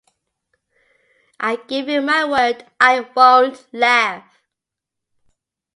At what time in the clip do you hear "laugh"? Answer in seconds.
3.71-4.41